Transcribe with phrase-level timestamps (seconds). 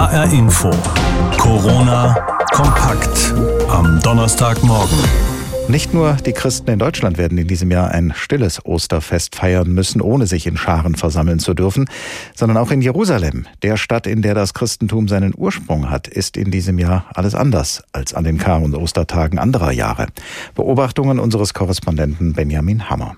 [0.00, 0.70] HR Info.
[1.36, 2.14] Corona
[2.52, 3.34] kompakt
[3.68, 4.96] am Donnerstagmorgen.
[5.68, 10.00] Nicht nur die Christen in Deutschland werden in diesem Jahr ein stilles Osterfest feiern müssen,
[10.00, 11.86] ohne sich in Scharen versammeln zu dürfen,
[12.34, 16.50] sondern auch in Jerusalem, der Stadt, in der das Christentum seinen Ursprung hat, ist in
[16.50, 20.06] diesem Jahr alles anders als an den Kar- und Ostertagen anderer Jahre.
[20.54, 23.16] Beobachtungen unseres Korrespondenten Benjamin Hammer.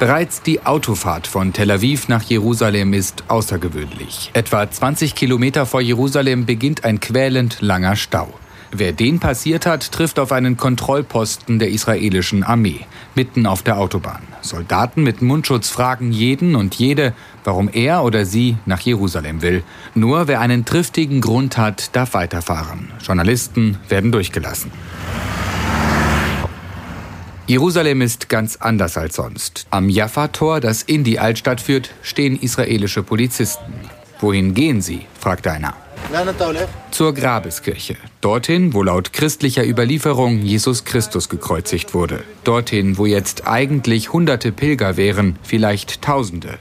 [0.00, 4.30] Bereits die Autofahrt von Tel Aviv nach Jerusalem ist außergewöhnlich.
[4.34, 8.28] Etwa 20 Kilometer vor Jerusalem beginnt ein quälend langer Stau.
[8.72, 12.80] Wer den passiert hat, trifft auf einen Kontrollposten der israelischen Armee,
[13.14, 14.22] mitten auf der Autobahn.
[14.40, 17.14] Soldaten mit Mundschutz fragen jeden und jede,
[17.44, 19.62] warum er oder sie nach Jerusalem will.
[19.94, 22.90] Nur wer einen triftigen Grund hat, darf weiterfahren.
[23.00, 24.72] Journalisten werden durchgelassen.
[27.46, 29.66] Jerusalem ist ganz anders als sonst.
[29.70, 33.74] Am Jaffa-Tor, das in die Altstadt führt, stehen israelische Polizisten.
[34.20, 35.04] Wohin gehen sie?
[35.20, 35.74] fragt einer.
[36.90, 37.96] Zur Grabeskirche.
[38.22, 42.24] Dorthin, wo laut christlicher Überlieferung Jesus Christus gekreuzigt wurde.
[42.44, 46.58] Dorthin, wo jetzt eigentlich hunderte Pilger wären, vielleicht Tausende.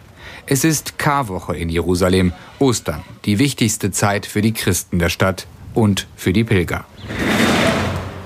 [0.47, 6.07] Es ist Karwoche in Jerusalem, Ostern, die wichtigste Zeit für die Christen der Stadt und
[6.17, 6.85] für die Pilger.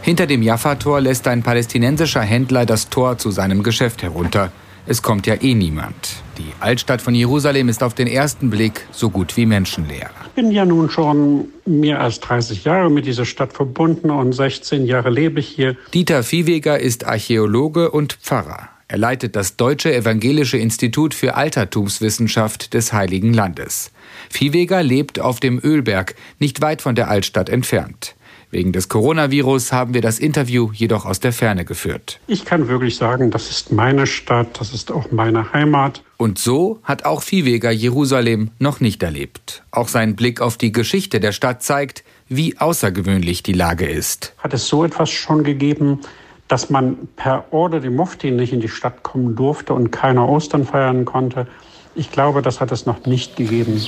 [0.08, 4.54] Hinter dem Jaffa-Tor lässt ein palästinensischer Händler das Tor zu seinem Geschäft herunter.
[4.86, 6.24] Es kommt ja eh niemand.
[6.38, 10.10] Die Altstadt von Jerusalem ist auf den ersten Blick so gut wie menschenleer.
[10.28, 14.86] Ich bin ja nun schon mehr als 30 Jahre mit dieser Stadt verbunden und 16
[14.86, 15.76] Jahre lebe ich hier.
[15.94, 18.70] Dieter Viehweger ist Archäologe und Pfarrer.
[18.88, 23.92] Er leitet das Deutsche Evangelische Institut für Altertumswissenschaft des Heiligen Landes.
[24.30, 28.16] Viehweger lebt auf dem Ölberg, nicht weit von der Altstadt entfernt.
[28.50, 32.22] Wegen des Coronavirus haben wir das Interview jedoch aus der Ferne geführt.
[32.28, 36.02] Ich kann wirklich sagen, das ist meine Stadt, das ist auch meine Heimat.
[36.16, 39.64] Und so hat auch Viehweger Jerusalem noch nicht erlebt.
[39.72, 44.34] Auch sein Blick auf die Geschichte der Stadt zeigt, wie außergewöhnlich die Lage ist.
[44.38, 46.00] Hat es so etwas schon gegeben,
[46.48, 50.66] dass man per Order die Mufti nicht in die Stadt kommen durfte und keiner Ostern
[50.66, 51.48] feiern konnte?
[51.96, 53.82] Ich glaube, das hat es noch nicht gegeben.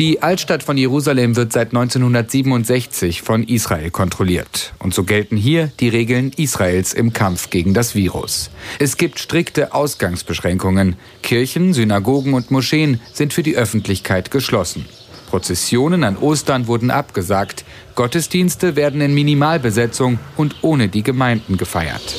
[0.00, 4.72] Die Altstadt von Jerusalem wird seit 1967 von Israel kontrolliert.
[4.78, 8.48] Und so gelten hier die Regeln Israels im Kampf gegen das Virus.
[8.78, 10.96] Es gibt strikte Ausgangsbeschränkungen.
[11.22, 14.86] Kirchen, Synagogen und Moscheen sind für die Öffentlichkeit geschlossen.
[15.28, 17.66] Prozessionen an Ostern wurden abgesagt.
[17.94, 22.16] Gottesdienste werden in Minimalbesetzung und ohne die Gemeinden gefeiert.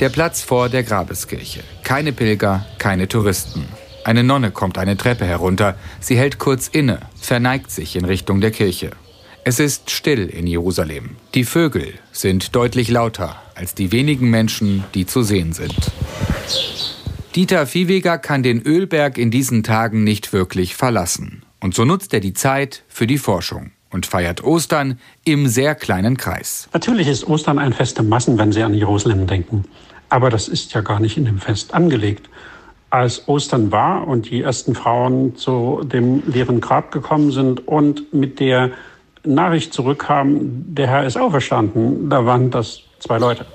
[0.00, 1.60] Der Platz vor der Grabeskirche.
[1.82, 3.66] Keine Pilger, keine Touristen.
[4.04, 5.76] Eine Nonne kommt eine Treppe herunter.
[6.00, 8.90] Sie hält kurz inne, verneigt sich in Richtung der Kirche.
[9.44, 11.16] Es ist still in Jerusalem.
[11.34, 15.92] Die Vögel sind deutlich lauter als die wenigen Menschen, die zu sehen sind.
[17.36, 21.44] Dieter Viehweger kann den Ölberg in diesen Tagen nicht wirklich verlassen.
[21.60, 26.16] Und so nutzt er die Zeit für die Forschung und feiert Ostern im sehr kleinen
[26.16, 26.68] Kreis.
[26.72, 29.64] Natürlich ist Ostern ein Fest der Massen, wenn Sie an Jerusalem denken.
[30.08, 32.28] Aber das ist ja gar nicht in dem Fest angelegt
[32.92, 38.38] als Ostern war und die ersten Frauen zu dem leeren Grab gekommen sind und mit
[38.38, 38.70] der
[39.24, 43.46] Nachricht zurückkamen, der Herr ist auferstanden, da waren das zwei Leute.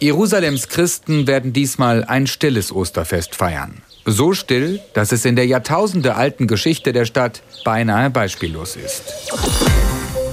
[0.00, 3.82] Jerusalems Christen werden diesmal ein stilles Osterfest feiern.
[4.06, 9.83] So still, dass es in der jahrtausendealten Geschichte der Stadt beinahe beispiellos ist.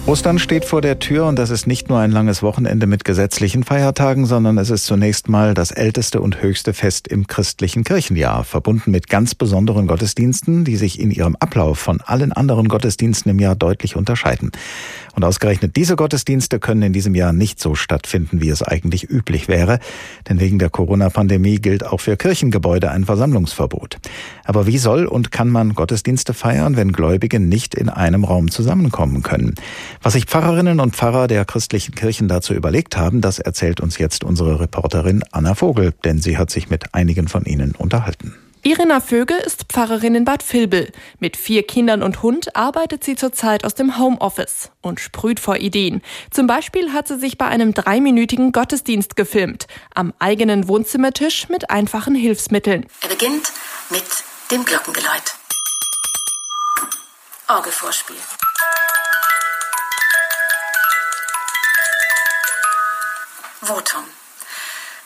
[0.08, 3.64] Ostern steht vor der Tür und das ist nicht nur ein langes Wochenende mit gesetzlichen
[3.64, 8.90] Feiertagen, sondern es ist zunächst mal das älteste und höchste Fest im christlichen Kirchenjahr, verbunden
[8.90, 13.56] mit ganz besonderen Gottesdiensten, die sich in ihrem Ablauf von allen anderen Gottesdiensten im Jahr
[13.56, 14.52] deutlich unterscheiden.
[15.16, 19.48] Und ausgerechnet diese Gottesdienste können in diesem Jahr nicht so stattfinden, wie es eigentlich üblich
[19.48, 19.80] wäre,
[20.30, 23.98] denn wegen der Corona-Pandemie gilt auch für Kirchengebäude ein Versammlungsverbot.
[24.46, 29.22] Aber wie soll und kann man Gottesdienste feiern, wenn Gläubige nicht in einem Raum zusammenkommen
[29.22, 29.56] können?
[30.02, 34.24] Was sich Pfarrerinnen und Pfarrer der christlichen Kirchen dazu überlegt haben, das erzählt uns jetzt
[34.24, 38.34] unsere Reporterin Anna Vogel, denn sie hat sich mit einigen von ihnen unterhalten.
[38.64, 40.92] Irina Vögel ist Pfarrerin in Bad Vilbel.
[41.18, 46.04] Mit vier Kindern und Hund arbeitet sie zurzeit aus dem Homeoffice und sprüht vor Ideen.
[46.30, 49.66] Zum Beispiel hat sie sich bei einem dreiminütigen Gottesdienst gefilmt,
[49.96, 52.86] am eigenen Wohnzimmertisch mit einfachen Hilfsmitteln.
[53.02, 53.52] Er beginnt
[53.90, 54.06] mit
[54.52, 55.34] dem Glockengeläut.
[57.48, 58.16] Orgelvorspiel.
[63.64, 64.04] Votum.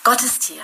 [0.04, 0.64] Gott ist hier.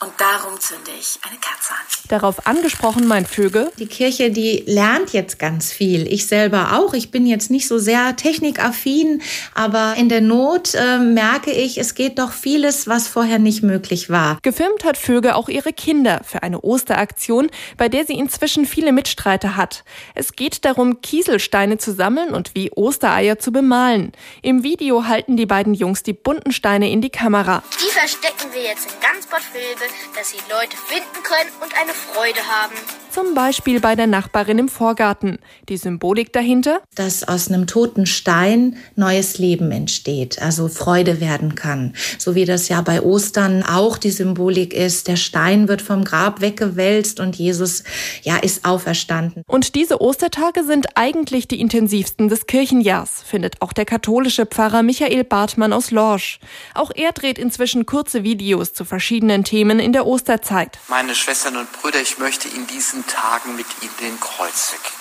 [0.00, 1.98] Und darum zünde ich eine Kerze an.
[2.08, 3.72] Darauf angesprochen mein Vögel.
[3.78, 6.06] Die Kirche, die lernt jetzt ganz viel.
[6.12, 6.94] Ich selber auch.
[6.94, 9.22] Ich bin jetzt nicht so sehr technikaffin,
[9.54, 14.08] aber in der Not äh, merke ich, es geht doch vieles, was vorher nicht möglich
[14.08, 14.38] war.
[14.42, 19.56] Gefilmt hat Vögel auch ihre Kinder für eine Osteraktion, bei der sie inzwischen viele Mitstreiter
[19.56, 19.84] hat.
[20.14, 24.12] Es geht darum, Kieselsteine zu sammeln und wie Ostereier zu bemalen.
[24.42, 27.64] Im Video halten die beiden Jungs die bunten Steine in die Kamera.
[27.82, 31.92] Die verstecken wir jetzt in ganz Bad Vilbel dass sie Leute finden können und eine
[31.92, 32.74] Freude haben.
[33.10, 35.38] Zum Beispiel bei der Nachbarin im Vorgarten.
[35.68, 36.82] Die Symbolik dahinter?
[36.94, 41.94] Dass aus einem toten Stein neues Leben entsteht, also Freude werden kann.
[42.18, 45.08] So wie das ja bei Ostern auch die Symbolik ist.
[45.08, 47.82] Der Stein wird vom Grab weggewälzt und Jesus,
[48.22, 49.42] ja, ist auferstanden.
[49.46, 55.24] Und diese Ostertage sind eigentlich die intensivsten des Kirchenjahrs, findet auch der katholische Pfarrer Michael
[55.24, 56.38] Bartmann aus Lorsch.
[56.74, 60.78] Auch er dreht inzwischen kurze Videos zu verschiedenen Themen in der Osterzeit.
[60.88, 64.97] Meine Schwestern und Brüder, ich möchte in diesen Tagen mit Ihnen den Kreuzzug gehen.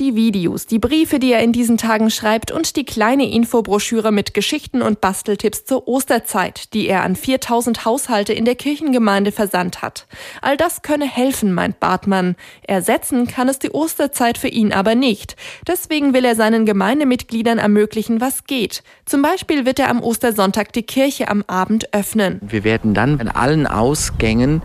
[0.00, 4.34] Die Videos, die Briefe, die er in diesen Tagen schreibt und die kleine Infobroschüre mit
[4.34, 10.08] Geschichten und Basteltipps zur Osterzeit, die er an 4000 Haushalte in der Kirchengemeinde versandt hat.
[10.42, 12.34] All das könne helfen, meint Bartmann.
[12.62, 15.36] Ersetzen kann es die Osterzeit für ihn aber nicht.
[15.68, 18.82] Deswegen will er seinen Gemeindemitgliedern ermöglichen, was geht.
[19.06, 22.40] Zum Beispiel wird er am Ostersonntag die Kirche am Abend öffnen.
[22.42, 24.60] Wir werden dann an allen Ausgängen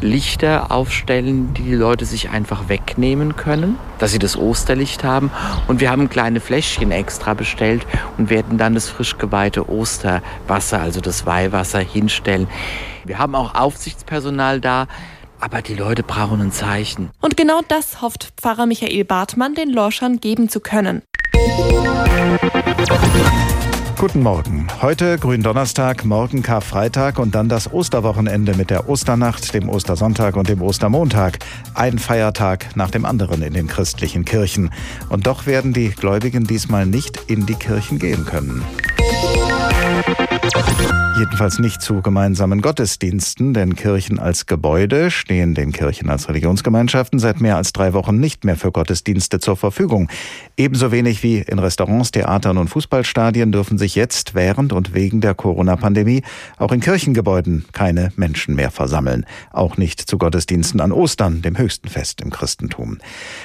[0.00, 4.36] Lichter aufstellen, die die Leute sich einfach wegnehmen können, dass sie das
[4.68, 5.30] Osterlicht haben.
[5.66, 7.86] Und wir haben kleine Fläschchen extra bestellt
[8.18, 12.48] und werden dann das frisch geweihte Osterwasser, also das Weihwasser, hinstellen.
[13.04, 14.86] Wir haben auch Aufsichtspersonal da.
[15.40, 17.10] Aber die Leute brauchen ein Zeichen.
[17.20, 21.02] Und genau das hofft Pfarrer Michael Bartmann den Lorschern geben zu können.
[23.98, 24.68] Guten Morgen.
[24.80, 30.62] Heute Gründonnerstag, morgen Karfreitag und dann das Osterwochenende mit der Osternacht, dem Ostersonntag und dem
[30.62, 31.40] Ostermontag.
[31.74, 34.70] Ein Feiertag nach dem anderen in den christlichen Kirchen.
[35.08, 38.64] Und doch werden die Gläubigen diesmal nicht in die Kirchen gehen können.
[41.18, 47.40] Jedenfalls nicht zu gemeinsamen Gottesdiensten, denn Kirchen als Gebäude stehen den Kirchen als Religionsgemeinschaften seit
[47.40, 50.08] mehr als drei Wochen nicht mehr für Gottesdienste zur Verfügung.
[50.56, 55.34] Ebenso wenig wie in Restaurants, Theatern und Fußballstadien dürfen sich jetzt während und wegen der
[55.34, 56.22] Corona-Pandemie
[56.56, 59.26] auch in Kirchengebäuden keine Menschen mehr versammeln.
[59.50, 62.98] Auch nicht zu Gottesdiensten an Ostern, dem höchsten Fest im Christentum.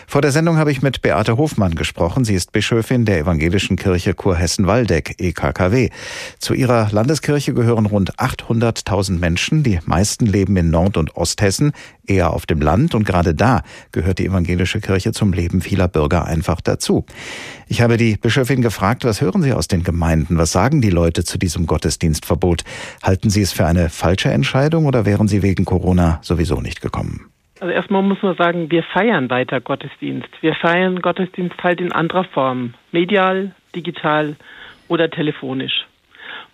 [0.05, 2.23] Vor der Sendung habe ich mit Beate Hofmann gesprochen.
[2.23, 5.89] Sie ist Bischöfin der Evangelischen Kirche Kurhessen-Waldeck, EKKW.
[6.37, 9.63] Zu ihrer Landeskirche gehören rund 800.000 Menschen.
[9.63, 11.73] Die meisten leben in Nord- und Osthessen,
[12.07, 12.95] eher auf dem Land.
[12.95, 17.05] Und gerade da gehört die evangelische Kirche zum Leben vieler Bürger einfach dazu.
[17.67, 20.37] Ich habe die Bischöfin gefragt, was hören Sie aus den Gemeinden?
[20.37, 22.63] Was sagen die Leute zu diesem Gottesdienstverbot?
[23.01, 27.25] Halten Sie es für eine falsche Entscheidung oder wären Sie wegen Corona sowieso nicht gekommen?
[27.59, 30.29] Also erstmal muss man sagen, wir feiern weiter Gottesdienst.
[30.41, 32.73] Wir feiern Gottesdienst halt in anderer Form.
[32.91, 34.35] Medial, digital
[34.89, 35.85] oder telefonisch.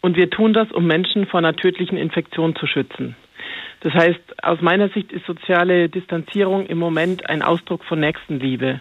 [0.02, 3.16] Und wir tun das, um Menschen vor einer tödlichen Infektion zu schützen.
[3.82, 8.80] Das heißt, aus meiner Sicht ist soziale Distanzierung im Moment ein Ausdruck von Nächstenliebe.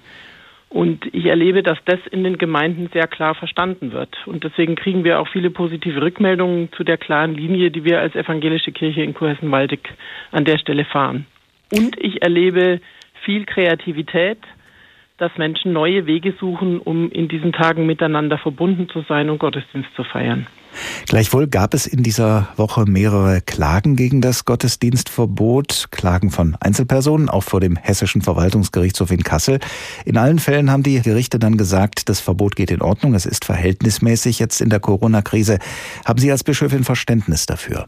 [0.70, 4.14] Und ich erlebe, dass das in den Gemeinden sehr klar verstanden wird.
[4.26, 8.14] Und deswegen kriegen wir auch viele positive Rückmeldungen zu der klaren Linie, die wir als
[8.14, 9.88] evangelische Kirche in Kurhessen-Waldeck
[10.30, 11.26] an der Stelle fahren.
[11.72, 12.80] Und ich erlebe
[13.24, 14.38] viel Kreativität,
[15.16, 19.94] dass Menschen neue Wege suchen, um in diesen Tagen miteinander verbunden zu sein und Gottesdienst
[19.96, 20.46] zu feiern.
[21.06, 27.44] Gleichwohl gab es in dieser Woche mehrere Klagen gegen das Gottesdienstverbot, Klagen von Einzelpersonen, auch
[27.44, 29.58] vor dem Hessischen Verwaltungsgerichtshof in Kassel.
[30.04, 33.44] In allen Fällen haben die Gerichte dann gesagt, das Verbot geht in Ordnung, es ist
[33.44, 35.58] verhältnismäßig jetzt in der Corona-Krise.
[36.04, 37.86] Haben Sie als Bischöfin Verständnis dafür?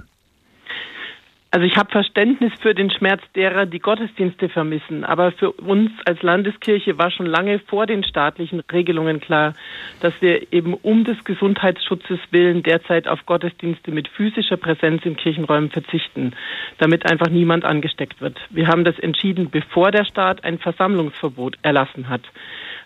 [1.53, 5.03] Also ich habe Verständnis für den Schmerz derer, die Gottesdienste vermissen.
[5.05, 9.55] Aber für uns als Landeskirche war schon lange vor den staatlichen Regelungen klar,
[10.01, 15.71] dass wir eben um des Gesundheitsschutzes willen derzeit auf Gottesdienste mit physischer Präsenz in Kirchenräumen
[15.71, 16.35] verzichten,
[16.79, 18.39] damit einfach niemand angesteckt wird.
[18.51, 22.23] Wir haben das entschieden, bevor der Staat ein Versammlungsverbot erlassen hat.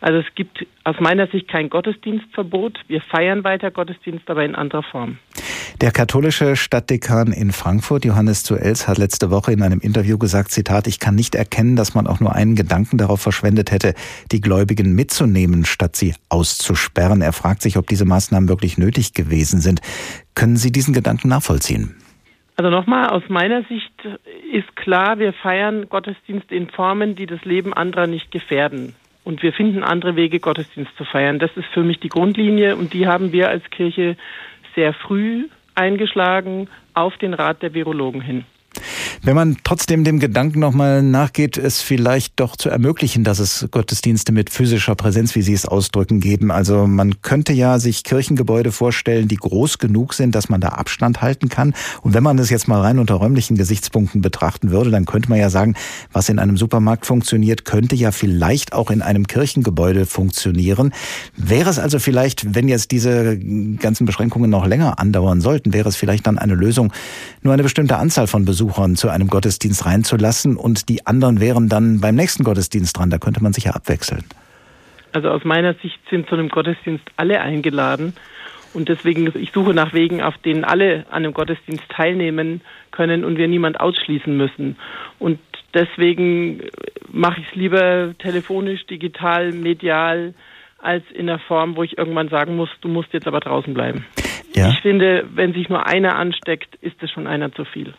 [0.04, 2.78] Also es gibt aus meiner Sicht kein Gottesdienstverbot.
[2.88, 5.16] Wir feiern weiter Gottesdienst, aber in anderer Form.
[5.80, 10.50] Der katholische Stadtdekan in Frankfurt, Johannes zu Els, hat letzte Woche in einem Interview gesagt,
[10.50, 13.94] Zitat, ich kann nicht erkennen, dass man auch nur einen Gedanken darauf verschwendet hätte,
[14.30, 17.22] die Gläubigen mitzunehmen, statt sie auszusperren.
[17.22, 19.80] Er fragt sich, ob diese Maßnahmen wirklich nötig gewesen sind.
[20.34, 21.96] Können Sie diesen Gedanken nachvollziehen?
[22.56, 23.94] Also nochmal, aus meiner Sicht
[24.52, 28.94] ist klar, wir feiern Gottesdienst in Formen, die das Leben anderer nicht gefährden.
[29.24, 31.38] Und wir finden andere Wege, Gottesdienst zu feiern.
[31.38, 34.16] Das ist für mich die Grundlinie und die haben wir als Kirche
[34.74, 38.44] sehr früh eingeschlagen auf den Rat der Virologen hin.
[39.26, 44.32] Wenn man trotzdem dem Gedanken nochmal nachgeht, es vielleicht doch zu ermöglichen, dass es Gottesdienste
[44.32, 46.50] mit physischer Präsenz, wie Sie es ausdrücken, geben.
[46.50, 51.22] Also man könnte ja sich Kirchengebäude vorstellen, die groß genug sind, dass man da Abstand
[51.22, 51.72] halten kann.
[52.02, 55.38] Und wenn man das jetzt mal rein unter räumlichen Gesichtspunkten betrachten würde, dann könnte man
[55.38, 55.74] ja sagen,
[56.12, 60.92] was in einem Supermarkt funktioniert, könnte ja vielleicht auch in einem Kirchengebäude funktionieren.
[61.34, 65.96] Wäre es also vielleicht, wenn jetzt diese ganzen Beschränkungen noch länger andauern sollten, wäre es
[65.96, 66.92] vielleicht dann eine Lösung,
[67.40, 72.00] nur eine bestimmte Anzahl von Besuchern zu einem Gottesdienst reinzulassen und die anderen wären dann
[72.00, 73.10] beim nächsten Gottesdienst dran.
[73.10, 74.24] Da könnte man sich ja abwechseln.
[75.12, 78.14] Also aus meiner Sicht sind zu einem Gottesdienst alle eingeladen.
[78.74, 83.38] Und deswegen, ich suche nach Wegen, auf denen alle an einem Gottesdienst teilnehmen können und
[83.38, 84.76] wir niemand ausschließen müssen.
[85.20, 85.38] Und
[85.72, 86.60] deswegen
[87.12, 90.34] mache ich es lieber telefonisch, digital, medial,
[90.84, 94.04] als in der Form, wo ich irgendwann sagen muss, du musst jetzt aber draußen bleiben.
[94.54, 94.70] Ja.
[94.70, 97.94] Ich finde, wenn sich nur einer ansteckt, ist es schon einer zu viel.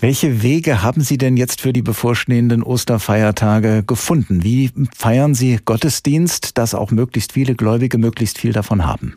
[0.00, 4.42] Welche Wege haben Sie denn jetzt für die bevorstehenden Osterfeiertage gefunden?
[4.42, 9.16] Wie feiern Sie Gottesdienst, dass auch möglichst viele Gläubige möglichst viel davon haben?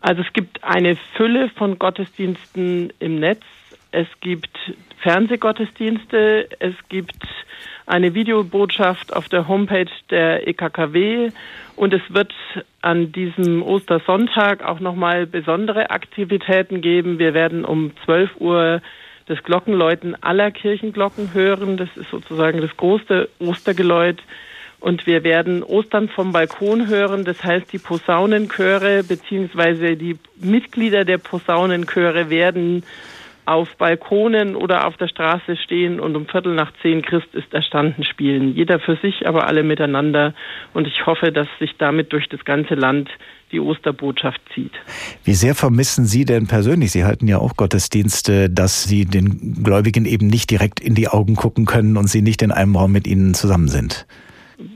[0.00, 3.42] Also es gibt eine Fülle von Gottesdiensten im Netz.
[3.92, 4.56] Es gibt
[5.02, 7.26] Fernsehgottesdienste, es gibt
[7.90, 11.30] eine Videobotschaft auf der Homepage der EKKW
[11.74, 12.32] und es wird
[12.82, 17.18] an diesem Ostersonntag auch nochmal besondere Aktivitäten geben.
[17.18, 18.80] Wir werden um 12 Uhr
[19.26, 21.76] das Glockenläuten aller Kirchenglocken hören.
[21.76, 24.22] Das ist sozusagen das große Ostergeläut.
[24.78, 27.24] Und wir werden Ostern vom Balkon hören.
[27.24, 32.84] Das heißt, die Posaunenchöre beziehungsweise die Mitglieder der Posaunenchöre werden
[33.50, 38.04] auf Balkonen oder auf der Straße stehen und um Viertel nach zehn Christ ist erstanden
[38.04, 38.54] spielen.
[38.54, 40.34] Jeder für sich, aber alle miteinander.
[40.72, 43.10] Und ich hoffe, dass sich damit durch das ganze Land
[43.50, 44.70] die Osterbotschaft zieht.
[45.24, 50.04] Wie sehr vermissen Sie denn persönlich, Sie halten ja auch Gottesdienste, dass Sie den Gläubigen
[50.04, 53.08] eben nicht direkt in die Augen gucken können und sie nicht in einem Raum mit
[53.08, 54.06] ihnen zusammen sind?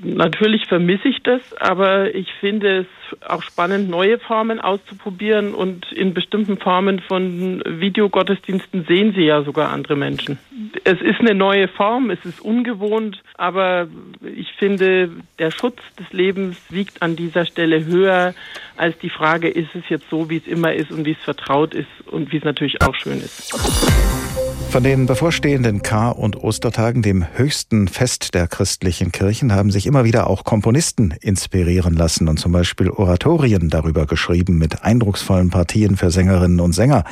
[0.02, 2.87] natürlich vermisse ich das, aber ich finde es
[3.26, 9.70] auch spannend, neue Formen auszuprobieren und in bestimmten Formen von Videogottesdiensten sehen sie ja sogar
[9.70, 10.38] andere Menschen.
[10.84, 13.88] Es ist eine neue Form, es ist ungewohnt, aber
[14.23, 18.34] ich finde, der Schutz des Lebens wiegt an dieser Stelle höher
[18.76, 21.75] als die Frage, ist es jetzt so, wie es immer ist und wie es vertraut
[21.75, 23.54] ist und wie es natürlich auch schön ist.
[24.75, 30.02] Von den bevorstehenden Kar- und Ostertagen, dem höchsten Fest der christlichen Kirchen, haben sich immer
[30.02, 36.11] wieder auch Komponisten inspirieren lassen und zum Beispiel Oratorien darüber geschrieben mit eindrucksvollen Partien für
[36.11, 37.05] Sängerinnen und Sänger.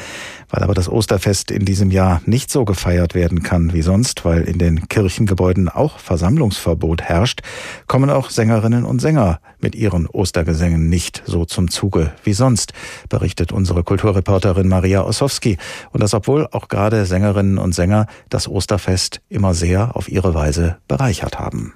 [0.50, 4.42] Weil aber das Osterfest in diesem Jahr nicht so gefeiert werden kann wie sonst, weil
[4.42, 7.40] in den Kirchengebäuden auch Versammlungsverbot herrscht,
[7.86, 12.72] kommen auch Sängerinnen und Sänger mit ihren Ostergesängen nicht so zum Zuge wie sonst,
[13.08, 15.58] berichtet unsere Kulturreporterin Maria Ossowski.
[15.92, 20.78] Und das obwohl auch gerade Sängerinnen und Sänger das Osterfest immer sehr auf ihre Weise
[20.88, 21.74] bereichert haben.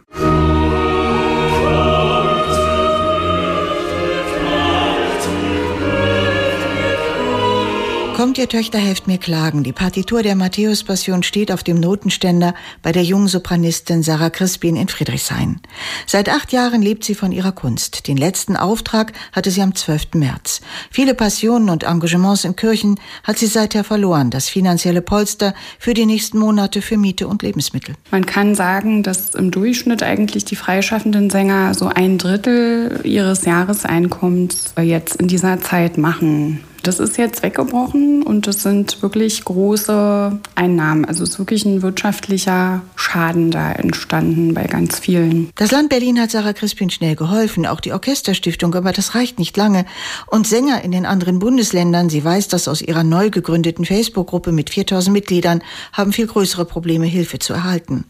[8.17, 9.63] Kommt ihr Töchter, helft mir klagen.
[9.63, 14.89] Die Partitur der Matthäus-Passion steht auf dem Notenständer bei der jungen Sopranistin Sarah Crispin in
[14.89, 15.61] Friedrichshain.
[16.07, 18.09] Seit acht Jahren lebt sie von ihrer Kunst.
[18.09, 20.15] Den letzten Auftrag hatte sie am 12.
[20.15, 20.63] März.
[20.91, 24.31] Viele Passionen und Engagements in Kirchen hat sie seither verloren.
[24.31, 27.97] Das finanzielle Polster für die nächsten Monate für Miete und Lebensmittel.
[28.11, 34.73] Man kann sagen, dass im Durchschnitt eigentlich die freischaffenden Sänger so ein Drittel ihres Jahreseinkommens
[34.81, 36.65] jetzt in dieser Zeit machen.
[36.87, 41.05] Das ist jetzt weggebrochen und das sind wirklich große Einnahmen.
[41.05, 45.51] Also es ist wirklich ein wirtschaftlicher Schaden da entstanden bei ganz vielen.
[45.57, 49.57] Das Land Berlin hat Sarah Crispin schnell geholfen, auch die Orchesterstiftung, aber das reicht nicht
[49.57, 49.85] lange.
[50.29, 54.71] Und Sänger in den anderen Bundesländern, sie weiß das aus ihrer neu gegründeten Facebook-Gruppe mit
[54.71, 58.05] 4000 Mitgliedern, haben viel größere Probleme, Hilfe zu erhalten.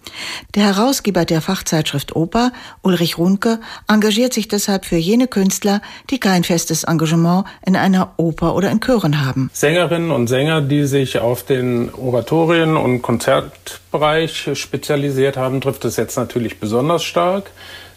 [0.55, 2.53] Der Herausgeber der Fachzeitschrift Oper,
[2.83, 5.81] Ulrich Runke, engagiert sich deshalb für jene Künstler,
[6.11, 9.51] die kein festes Engagement in einer Oper oder oder in Chören haben.
[9.53, 16.17] Sängerinnen und Sänger, die sich auf den Oratorien- und Konzertbereich spezialisiert haben, trifft es jetzt
[16.17, 17.51] natürlich besonders stark.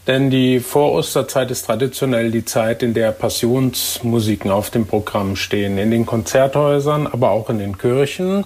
[0.07, 5.77] Denn die Vorosterzeit ist traditionell die Zeit, in der Passionsmusiken auf dem Programm stehen.
[5.77, 8.45] In den Konzerthäusern, aber auch in den Kirchen.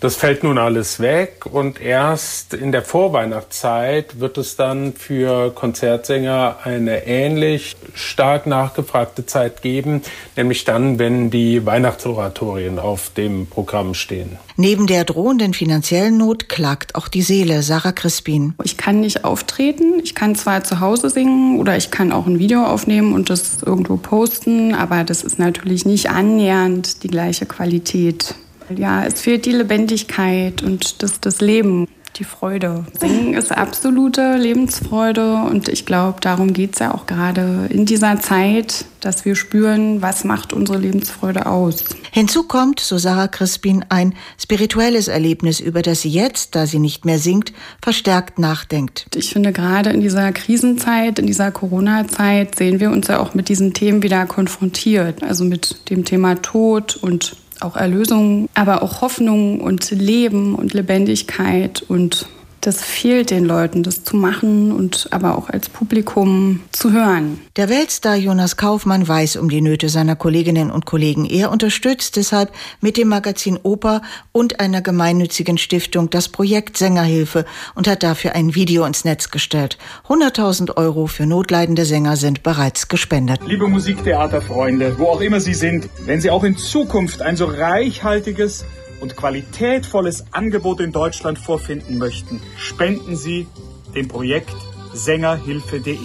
[0.00, 6.58] Das fällt nun alles weg und erst in der Vorweihnachtszeit wird es dann für Konzertsänger
[6.64, 10.02] eine ähnlich stark nachgefragte Zeit geben,
[10.36, 14.36] nämlich dann, wenn die Weihnachtsoratorien auf dem Programm stehen.
[14.58, 18.54] Neben der drohenden finanziellen Not klagt auch die Seele, Sarah Crispin.
[18.64, 20.00] Ich kann nicht auftreten.
[20.02, 23.62] Ich kann zwar zu Hause singen oder ich kann auch ein Video aufnehmen und das
[23.62, 28.34] irgendwo posten, aber das ist natürlich nicht annähernd die gleiche Qualität
[28.74, 31.86] Ja, es fehlt die Lebendigkeit und das, das Leben
[32.18, 32.84] die Freude.
[32.98, 38.20] Singen ist absolute Lebensfreude und ich glaube, darum geht es ja auch gerade in dieser
[38.20, 41.84] Zeit, dass wir spüren, was macht unsere Lebensfreude aus.
[42.10, 47.04] Hinzu kommt, so Sarah Crispin, ein spirituelles Erlebnis, über das sie jetzt, da sie nicht
[47.04, 49.06] mehr singt, verstärkt nachdenkt.
[49.14, 53.48] Ich finde, gerade in dieser Krisenzeit, in dieser Corona-Zeit sehen wir uns ja auch mit
[53.48, 55.22] diesen Themen wieder konfrontiert.
[55.22, 61.82] Also mit dem Thema Tod und auch Erlösung, aber auch Hoffnung und Leben und Lebendigkeit
[61.82, 62.26] und
[62.66, 67.40] das fehlt den Leuten, das zu machen und aber auch als Publikum zu hören.
[67.54, 71.26] Der Weltstar Jonas Kaufmann weiß um die Nöte seiner Kolleginnen und Kollegen.
[71.26, 77.44] Er unterstützt deshalb mit dem Magazin Oper und einer gemeinnützigen Stiftung das Projekt Sängerhilfe
[77.76, 79.78] und hat dafür ein Video ins Netz gestellt.
[80.08, 83.38] 100.000 Euro für notleidende Sänger sind bereits gespendet.
[83.46, 88.64] Liebe Musiktheaterfreunde, wo auch immer Sie sind, wenn Sie auch in Zukunft ein so reichhaltiges
[89.00, 93.46] und qualitätvolles Angebot in Deutschland vorfinden möchten, spenden Sie
[93.94, 94.54] dem Projekt
[94.92, 95.96] Sängerhilfe.de.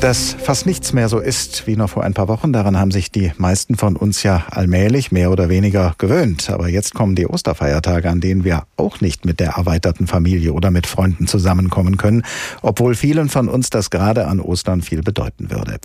[0.00, 3.10] Dass fast nichts mehr so ist wie noch vor ein paar Wochen, daran haben sich
[3.10, 6.50] die meisten von uns ja allmählich mehr oder weniger gewöhnt.
[6.50, 10.70] Aber jetzt kommen die Osterfeiertage, an denen wir auch nicht mit der erweiterten Familie oder
[10.70, 12.22] mit Freunden zusammenkommen können,
[12.60, 15.78] obwohl vielen von uns das gerade an Ostern viel bedeuten würde.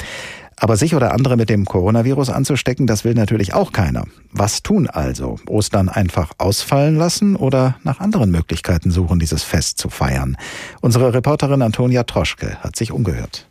[0.59, 4.03] Aber sich oder andere mit dem Coronavirus anzustecken, das will natürlich auch keiner.
[4.31, 5.39] Was tun also?
[5.47, 10.37] Ostern einfach ausfallen lassen oder nach anderen Möglichkeiten suchen, dieses Fest zu feiern?
[10.81, 13.47] Unsere Reporterin Antonia Troschke hat sich umgehört.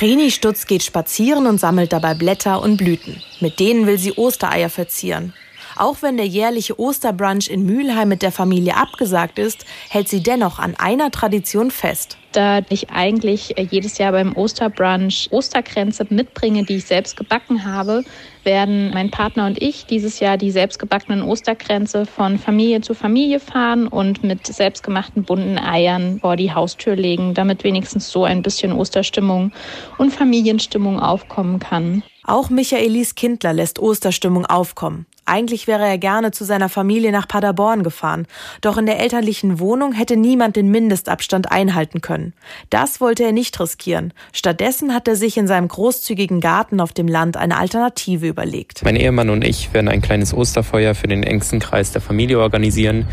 [0.00, 3.20] Reni Stutz geht spazieren und sammelt dabei Blätter und Blüten.
[3.40, 5.32] Mit denen will sie Ostereier verzieren.
[5.78, 10.58] Auch wenn der jährliche Osterbrunch in Mülheim mit der Familie abgesagt ist, hält sie dennoch
[10.58, 12.18] an einer Tradition fest.
[12.32, 18.02] Da ich eigentlich äh, jedes Jahr beim Osterbrunch Osterkränze mitbringe, die ich selbst gebacken habe,
[18.42, 23.86] werden mein Partner und ich dieses Jahr die selbstgebackenen Osterkränze von Familie zu Familie fahren
[23.86, 29.52] und mit selbstgemachten bunten Eiern vor die Haustür legen, damit wenigstens so ein bisschen Osterstimmung
[29.96, 32.02] und Familienstimmung aufkommen kann.
[32.28, 35.06] Auch Michaelis Kindler lässt Osterstimmung aufkommen.
[35.24, 38.26] Eigentlich wäre er gerne zu seiner Familie nach Paderborn gefahren,
[38.60, 42.34] doch in der elterlichen Wohnung hätte niemand den Mindestabstand einhalten können.
[42.68, 44.12] Das wollte er nicht riskieren.
[44.34, 48.84] Stattdessen hat er sich in seinem großzügigen Garten auf dem Land eine Alternative überlegt.
[48.84, 53.06] Mein Ehemann und ich werden ein kleines Osterfeuer für den engsten Kreis der Familie organisieren.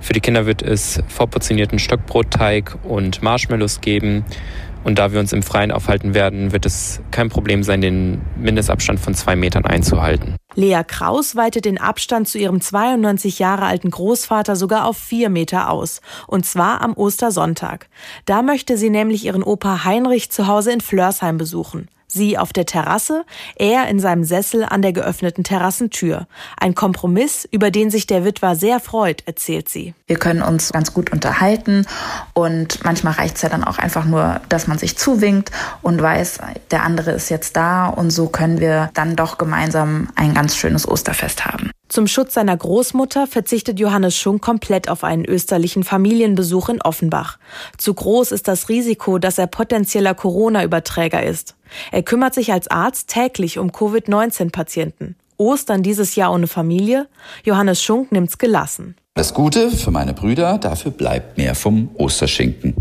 [0.00, 4.24] Für die Kinder wird es vorportionierten Stockbrotteig und Marshmallows geben.
[4.84, 9.00] Und da wir uns im Freien aufhalten werden, wird es kein Problem sein, den Mindestabstand
[9.00, 10.36] von zwei Metern einzuhalten.
[10.54, 15.70] Lea Kraus weitet den Abstand zu ihrem 92 Jahre alten Großvater sogar auf vier Meter
[15.70, 16.00] aus.
[16.26, 17.88] Und zwar am Ostersonntag.
[18.24, 21.88] Da möchte sie nämlich ihren Opa Heinrich zu Hause in Flörsheim besuchen.
[22.10, 23.24] Sie auf der Terrasse,
[23.56, 26.26] er in seinem Sessel an der geöffneten Terrassentür.
[26.58, 29.94] Ein Kompromiss, über den sich der Witwer sehr freut, erzählt sie.
[30.06, 31.86] Wir können uns ganz gut unterhalten
[32.32, 36.38] und manchmal reicht es ja dann auch einfach nur, dass man sich zuwinkt und weiß,
[36.70, 40.88] der andere ist jetzt da und so können wir dann doch gemeinsam ein ganz schönes
[40.88, 41.70] Osterfest haben.
[41.88, 47.38] Zum Schutz seiner Großmutter verzichtet Johannes Schunk komplett auf einen österlichen Familienbesuch in Offenbach.
[47.78, 51.54] Zu groß ist das Risiko, dass er potenzieller Corona-Überträger ist.
[51.92, 55.16] Er kümmert sich als Arzt täglich um Covid-19-Patienten.
[55.36, 57.08] Ostern dieses Jahr ohne Familie?
[57.44, 58.96] Johannes Schunk nimmt's gelassen.
[59.14, 62.74] Das Gute für meine Brüder, dafür bleibt mehr vom Osterschinken.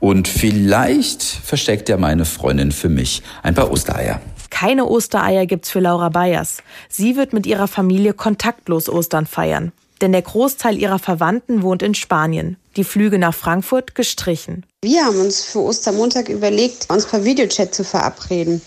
[0.00, 4.20] Und vielleicht versteckt ja meine Freundin für mich ein paar Ostereier.
[4.50, 6.58] Keine Ostereier gibt's für Laura Bayers.
[6.88, 9.72] Sie wird mit ihrer Familie kontaktlos Ostern feiern.
[10.00, 12.56] Denn der Großteil ihrer Verwandten wohnt in Spanien.
[12.76, 14.64] Die Flüge nach Frankfurt gestrichen.
[14.82, 18.62] Wir haben uns für Ostermontag überlegt, uns per Videochat zu verabreden.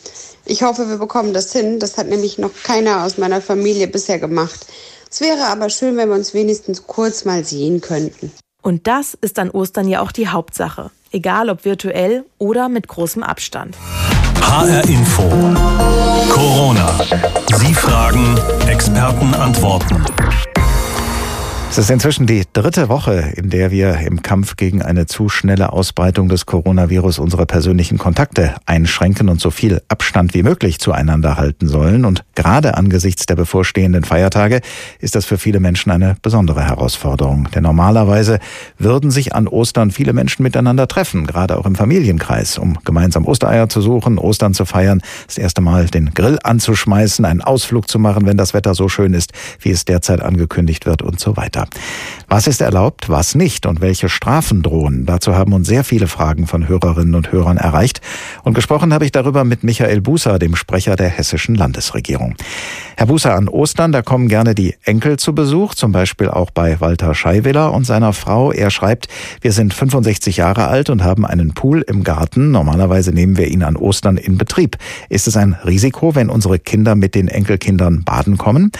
[0.45, 1.79] Ich hoffe, wir bekommen das hin.
[1.79, 4.67] Das hat nämlich noch keiner aus meiner Familie bisher gemacht.
[5.09, 8.31] Es wäre aber schön, wenn wir uns wenigstens kurz mal sehen könnten.
[8.61, 10.91] Und das ist an Ostern ja auch die Hauptsache.
[11.11, 13.77] Egal ob virtuell oder mit großem Abstand.
[14.41, 15.23] HR Info.
[16.29, 16.99] Corona.
[17.57, 18.37] Sie fragen,
[18.67, 20.03] Experten antworten.
[21.69, 25.73] Es ist inzwischen die dritte Woche, in der wir im Kampf gegen eine zu schnelle
[25.73, 31.67] Ausbreitung des Coronavirus unsere persönlichen Kontakte einschränken und so viel Abstand wie möglich zueinander halten
[31.67, 32.05] sollen.
[32.05, 34.61] Und gerade angesichts der bevorstehenden Feiertage
[34.99, 37.49] ist das für viele Menschen eine besondere Herausforderung.
[37.53, 38.39] Denn normalerweise
[38.77, 43.67] würden sich an Ostern viele Menschen miteinander treffen, gerade auch im Familienkreis, um gemeinsam Ostereier
[43.67, 48.25] zu suchen, Ostern zu feiern, das erste Mal den Grill anzuschmeißen, einen Ausflug zu machen,
[48.25, 51.54] wenn das Wetter so schön ist, wie es derzeit angekündigt wird und so weiter.
[51.55, 51.67] Weiter.
[52.27, 55.05] Was ist erlaubt, was nicht und welche Strafen drohen?
[55.05, 58.01] Dazu haben uns sehr viele Fragen von Hörerinnen und Hörern erreicht.
[58.43, 62.35] Und gesprochen habe ich darüber mit Michael Bußer, dem Sprecher der hessischen Landesregierung.
[62.97, 66.81] Herr Bußer, an Ostern, da kommen gerne die Enkel zu Besuch, zum Beispiel auch bei
[66.81, 68.51] Walter Scheiwiller und seiner Frau.
[68.51, 69.07] Er schreibt,
[69.41, 72.51] wir sind 65 Jahre alt und haben einen Pool im Garten.
[72.51, 74.77] Normalerweise nehmen wir ihn an Ostern in Betrieb.
[75.09, 78.71] Ist es ein Risiko, wenn unsere Kinder mit den Enkelkindern baden kommen?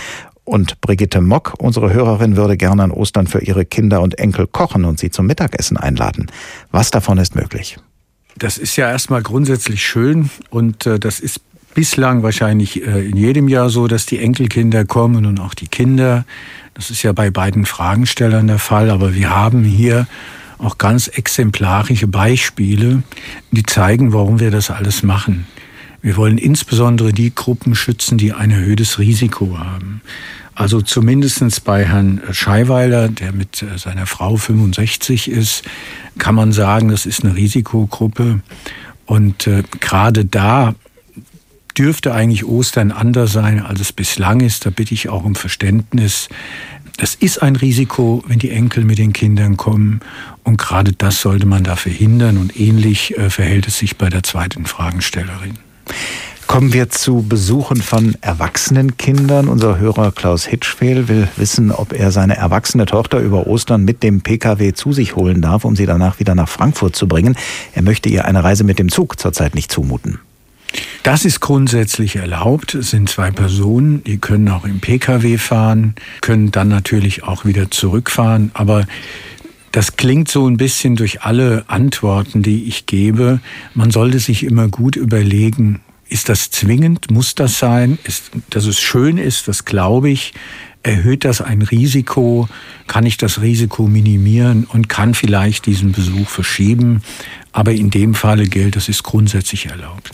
[0.45, 4.86] Und Brigitte Mock, unsere Hörerin, würde gerne an Ostern für ihre Kinder und Enkel kochen
[4.86, 6.27] und sie zum Mittagessen einladen.
[6.71, 7.77] Was davon ist möglich?
[8.38, 11.41] Das ist ja erstmal grundsätzlich schön und äh, das ist
[11.73, 16.25] bislang wahrscheinlich äh, in jedem Jahr so, dass die Enkelkinder kommen und auch die Kinder.
[16.75, 20.08] Das ist ja bei beiden Fragenstellern der Fall, aber wir haben hier
[20.58, 23.03] auch ganz exemplarische Beispiele,
[23.51, 25.47] die zeigen, warum wir das alles machen.
[26.06, 30.02] Wir wollen insbesondere die Gruppen schützen, die ein erhöhtes Risiko haben.
[30.54, 35.63] Also zumindestens bei Herrn Scheiweiler, der mit äh, seiner Frau 65 ist,
[36.20, 38.41] kann man sagen, das ist eine Risikogruppe.
[39.08, 40.76] Und äh, gerade da
[41.76, 44.68] dürfte eigentlich Ostern anders sein, als es bislang ist.
[44.68, 46.30] Da bitte ich auch um Verständnis.
[46.98, 50.02] Das ist ein Risiko, wenn die Enkel mit den Kindern kommen.
[50.44, 52.38] Und gerade das sollte man da verhindern.
[52.38, 55.64] Und ähnlich äh, verhält es sich bei der zweiten Fragestellerin.
[56.48, 59.48] Kommen wir zu Besuchen von erwachsenen Kindern.
[59.48, 64.21] Unser Hörer Klaus Hitschfehl will wissen, ob er seine erwachsene Tochter über Ostern mit dem
[64.21, 67.36] Pkw zu sich holen darf, um sie danach wieder nach Frankfurt zu bringen.
[67.74, 70.19] Er möchte ihr eine Reise mit dem Zug zurzeit nicht zumuten.
[71.04, 72.76] Das ist grundsätzlich erlaubt.
[72.76, 77.69] Es sind zwei Personen, die können auch im Pkw fahren, können dann natürlich auch wieder
[77.71, 78.52] zurückfahren.
[78.54, 78.86] Aber
[79.75, 83.41] das klingt so ein bisschen durch alle Antworten, die ich gebe.
[83.73, 87.11] Man sollte sich immer gut überlegen, ist das zwingend?
[87.11, 87.97] Muss das sein?
[88.05, 90.33] Ist, dass es schön ist, das glaube ich.
[90.81, 92.47] Erhöht das ein Risiko?
[92.88, 97.01] Kann ich das Risiko minimieren und kann vielleicht diesen Besuch verschieben?
[97.51, 100.11] Aber in dem Falle gilt, das ist grundsätzlich erlaubt.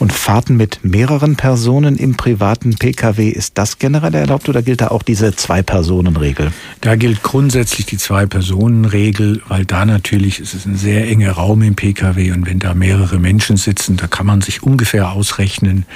[0.00, 4.88] Und Fahrten mit mehreren Personen im privaten Pkw, ist das generell erlaubt oder gilt da
[4.88, 6.52] auch diese Zwei-Personen-Regel?
[6.80, 11.76] Da gilt grundsätzlich die Zwei-Personen-Regel, weil da natürlich ist es ein sehr enger Raum im
[11.76, 15.86] Pkw und wenn da mehrere Menschen sitzen, da kann man sich ungefähr ausrechnen,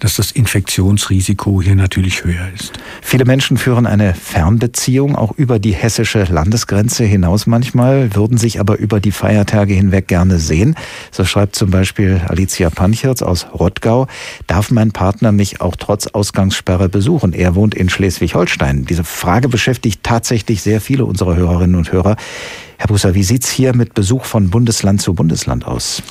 [0.00, 2.74] dass das Infektionsrisiko hier natürlich höher ist.
[3.00, 8.78] Viele Menschen führen eine Fernbeziehung auch über die hessische Landesgrenze hinaus manchmal, würden sich aber
[8.78, 10.76] über die Feiertage hinweg gerne sehen.
[11.10, 14.06] So schreibt zum Beispiel Alicia Panchertz aus Rottgau.
[14.46, 17.32] Darf mein Partner mich auch trotz Ausgangssperre besuchen?
[17.32, 18.84] Er wohnt in Schleswig-Holstein.
[18.84, 22.16] Diese Frage beschäftigt tatsächlich sehr viele unserer Hörerinnen und Hörer.
[22.78, 26.02] Herr Busser, wie sieht's hier mit Besuch von Bundesland zu Bundesland aus?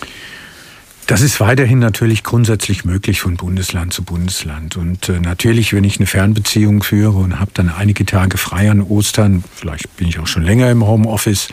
[1.08, 4.76] Das ist weiterhin natürlich grundsätzlich möglich von Bundesland zu Bundesland.
[4.76, 8.82] Und äh, natürlich, wenn ich eine Fernbeziehung führe und habe dann einige Tage frei an
[8.82, 11.50] Ostern, vielleicht bin ich auch schon länger im Homeoffice,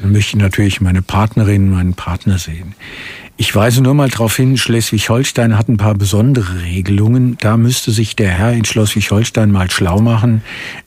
[0.00, 2.76] dann möchte ich natürlich meine Partnerin, meinen Partner sehen.
[3.42, 7.36] Ich weise nur mal darauf hin, Schleswig-Holstein hat ein paar besondere Regelungen.
[7.40, 10.42] Da müsste sich der Herr in Schleswig-Holstein mal schlau machen,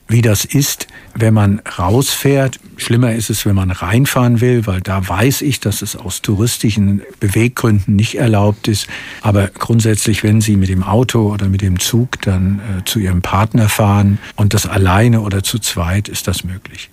[0.08, 0.86] wie das ist,
[1.18, 2.58] wenn man rausfährt.
[2.76, 7.02] Schlimmer ist es, wenn man reinfahren will, weil da weiß ich, dass es aus touristischen
[7.20, 8.86] Beweggründen nicht erlaubt ist.
[9.22, 13.22] Aber grundsätzlich, wenn Sie mit dem Auto oder mit dem Zug dann äh, zu Ihrem
[13.22, 16.90] Partner fahren und das alleine oder zu zweit, ist das möglich.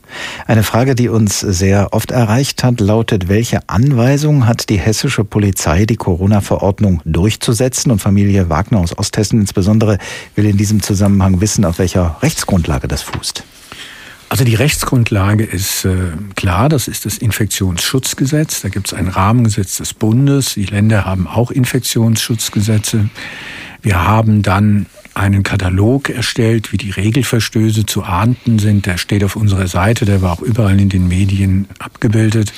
[0.47, 5.85] Eine Frage, die uns sehr oft erreicht hat, lautet, welche Anweisung hat die hessische Polizei,
[5.85, 7.91] die Corona-Verordnung durchzusetzen?
[7.91, 9.97] Und Familie Wagner aus Osthessen insbesondere
[10.35, 13.43] will in diesem Zusammenhang wissen, auf welcher Rechtsgrundlage das fußt.
[14.33, 15.93] Also die Rechtsgrundlage ist äh,
[16.35, 18.63] klar, das ist das Infektionsschutzgesetz.
[18.63, 20.55] Da gibt es ein Rahmengesetz des Bundes.
[20.55, 23.09] Die Länder haben auch Infektionsschutzgesetze.
[23.83, 28.87] Wir haben dann einen Katalog erstellt, wie die Regelverstöße zu ahnden sind.
[28.87, 32.53] Der steht auf unserer Seite, der war auch überall in den Medien abgebildet.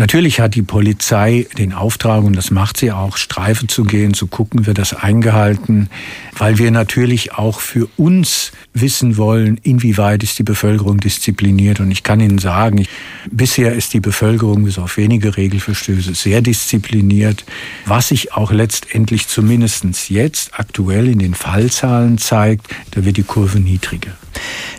[0.00, 4.28] Natürlich hat die Polizei den Auftrag, und das macht sie auch, Streife zu gehen, zu
[4.28, 5.90] gucken, wird das eingehalten,
[6.38, 11.80] weil wir natürlich auch für uns wissen wollen, inwieweit ist die Bevölkerung diszipliniert.
[11.80, 12.88] Und ich kann Ihnen sagen, ich,
[13.30, 17.44] bisher ist die Bevölkerung bis auf wenige Regelverstöße sehr diszipliniert,
[17.84, 23.60] was sich auch letztendlich zumindest jetzt aktuell in den Fallzahlen zeigt, da wird die Kurve
[23.60, 24.12] niedriger.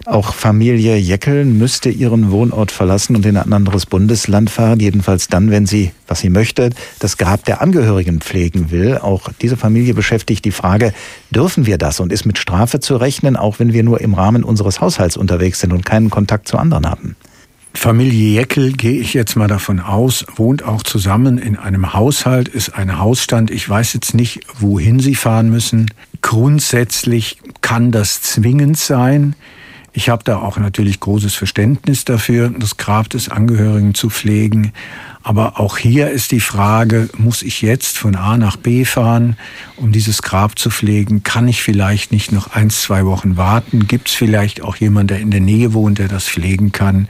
[0.05, 5.51] Auch Familie Jeckel müsste ihren Wohnort verlassen und in ein anderes Bundesland fahren, jedenfalls dann,
[5.51, 6.69] wenn sie, was sie möchte,
[6.99, 8.97] das Grab der Angehörigen pflegen will.
[8.97, 10.93] Auch diese Familie beschäftigt die Frage,
[11.29, 14.43] dürfen wir das und ist mit Strafe zu rechnen, auch wenn wir nur im Rahmen
[14.43, 17.15] unseres Haushalts unterwegs sind und keinen Kontakt zu anderen haben?
[17.73, 22.75] Familie Jeckel, gehe ich jetzt mal davon aus, wohnt auch zusammen in einem Haushalt, ist
[22.75, 23.49] ein Hausstand.
[23.49, 25.89] Ich weiß jetzt nicht, wohin sie fahren müssen.
[26.21, 29.35] Grundsätzlich kann das zwingend sein.
[29.93, 34.71] Ich habe da auch natürlich großes Verständnis dafür, das Grab des Angehörigen zu pflegen.
[35.21, 39.35] Aber auch hier ist die Frage, muss ich jetzt von A nach B fahren,
[39.75, 41.23] um dieses Grab zu pflegen?
[41.23, 43.87] Kann ich vielleicht nicht noch ein, zwei Wochen warten?
[43.87, 47.09] Gibt es vielleicht auch jemanden, der in der Nähe wohnt, der das pflegen kann?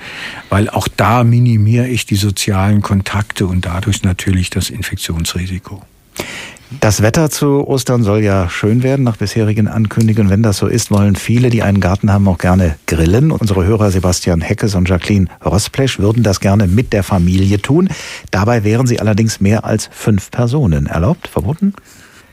[0.50, 5.84] Weil auch da minimiere ich die sozialen Kontakte und dadurch natürlich das Infektionsrisiko.
[6.80, 10.32] Das Wetter zu Ostern soll ja schön werden nach bisherigen Ankündigungen.
[10.32, 13.32] Wenn das so ist, wollen viele, die einen Garten haben, auch gerne grillen.
[13.32, 17.90] Unsere Hörer Sebastian Heckes und Jacqueline Rosplesch würden das gerne mit der Familie tun.
[18.32, 20.86] Dabei wären sie allerdings mehr als fünf Personen.
[20.86, 21.28] Erlaubt?
[21.28, 21.74] Verboten?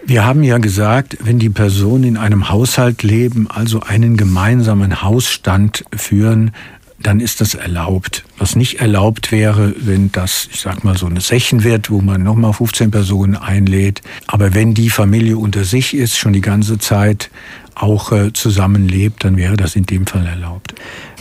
[0.05, 5.85] Wir haben ja gesagt, wenn die Personen in einem Haushalt leben, also einen gemeinsamen Hausstand
[5.95, 6.53] führen,
[7.01, 8.25] dann ist das erlaubt.
[8.39, 12.23] Was nicht erlaubt wäre, wenn das, ich sag mal, so eine Session wird, wo man
[12.23, 14.03] nochmal 15 Personen einlädt.
[14.27, 17.31] Aber wenn die Familie unter sich ist, schon die ganze Zeit
[17.77, 20.75] auch äh, zusammenlebt, dann wäre das in dem Fall erlaubt.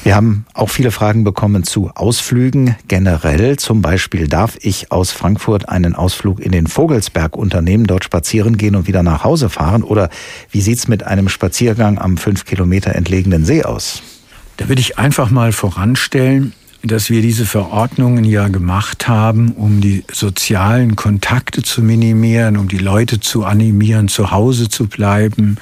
[0.03, 3.57] Wir haben auch viele Fragen bekommen zu Ausflügen generell.
[3.57, 8.75] Zum Beispiel darf ich aus Frankfurt einen Ausflug in den Vogelsberg unternehmen, dort spazieren gehen
[8.75, 9.83] und wieder nach Hause fahren?
[9.83, 10.09] Oder
[10.49, 14.01] wie sieht's mit einem Spaziergang am fünf Kilometer entlegenen See aus?
[14.57, 20.03] Da würde ich einfach mal voranstellen, dass wir diese Verordnungen ja gemacht haben, um die
[20.11, 25.57] sozialen Kontakte zu minimieren, um die Leute zu animieren, zu Hause zu bleiben,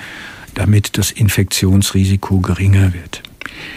[0.54, 3.22] damit das Infektionsrisiko geringer wird.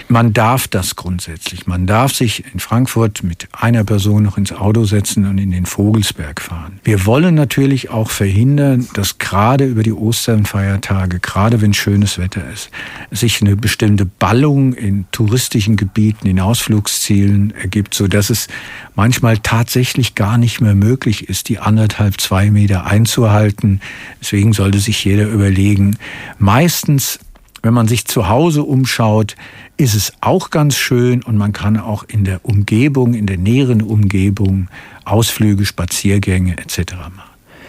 [0.08, 1.66] Man darf das grundsätzlich.
[1.66, 5.66] Man darf sich in Frankfurt mit einer Person noch ins Auto setzen und in den
[5.66, 6.80] Vogelsberg fahren.
[6.82, 12.70] Wir wollen natürlich auch verhindern, dass gerade über die Osternfeiertage, gerade wenn schönes Wetter ist,
[13.10, 18.48] sich eine bestimmte Ballung in touristischen Gebieten, in Ausflugszielen ergibt, so dass es
[18.94, 23.80] manchmal tatsächlich gar nicht mehr möglich ist, die anderthalb, zwei Meter einzuhalten.
[24.20, 25.96] Deswegen sollte sich jeder überlegen,
[26.38, 27.20] meistens
[27.62, 29.36] wenn man sich zu Hause umschaut,
[29.76, 33.82] ist es auch ganz schön und man kann auch in der Umgebung, in der näheren
[33.82, 34.68] Umgebung
[35.04, 36.94] Ausflüge, Spaziergänge etc.
[37.14, 37.27] machen.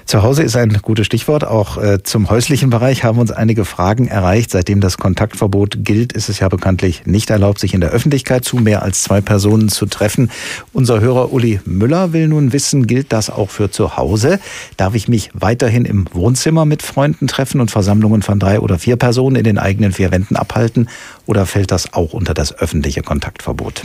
[0.09, 1.43] Zu Hause ist ein gutes Stichwort.
[1.43, 4.49] Auch äh, zum häuslichen Bereich haben uns einige Fragen erreicht.
[4.49, 8.55] Seitdem das Kontaktverbot gilt, ist es ja bekanntlich nicht erlaubt, sich in der Öffentlichkeit zu
[8.55, 10.31] mehr als zwei Personen zu treffen.
[10.73, 14.39] Unser Hörer Uli Müller will nun wissen, gilt das auch für zu Hause?
[14.77, 18.95] Darf ich mich weiterhin im Wohnzimmer mit Freunden treffen und Versammlungen von drei oder vier
[18.95, 20.89] Personen in den eigenen vier Wänden abhalten?
[21.27, 23.83] Oder fällt das auch unter das öffentliche Kontaktverbot?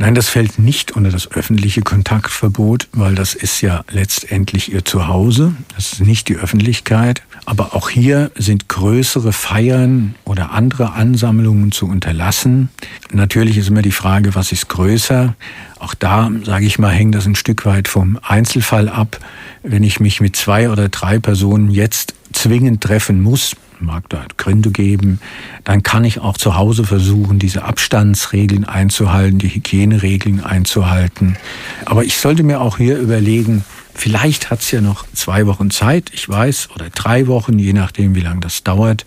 [0.00, 5.56] Nein, das fällt nicht unter das öffentliche Kontaktverbot, weil das ist ja letztendlich ihr Zuhause.
[5.74, 7.22] Das ist nicht die Öffentlichkeit.
[7.48, 12.68] Aber auch hier sind größere Feiern oder andere Ansammlungen zu unterlassen.
[13.10, 15.34] Natürlich ist immer die Frage, was ist größer?
[15.78, 19.18] Auch da, sage ich mal, hängt das ein Stück weit vom Einzelfall ab.
[19.62, 24.70] Wenn ich mich mit zwei oder drei Personen jetzt zwingend treffen muss, mag da Gründe
[24.70, 25.18] geben,
[25.64, 31.38] dann kann ich auch zu Hause versuchen, diese Abstandsregeln einzuhalten, die Hygieneregeln einzuhalten.
[31.86, 33.64] Aber ich sollte mir auch hier überlegen,
[33.98, 38.14] vielleicht hat es ja noch zwei Wochen Zeit, ich weiß, oder drei Wochen, je nachdem,
[38.14, 39.04] wie lange das dauert.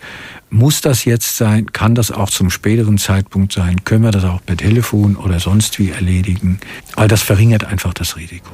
[0.50, 1.72] Muss das jetzt sein?
[1.72, 3.84] Kann das auch zum späteren Zeitpunkt sein?
[3.84, 6.60] Können wir das auch per Telefon oder sonst wie erledigen?
[6.94, 8.50] All das verringert einfach das Risiko.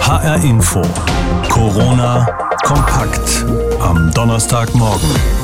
[0.00, 0.82] HR Info.
[1.48, 2.26] Corona
[2.62, 3.44] kompakt
[3.80, 5.41] am Donnerstagmorgen.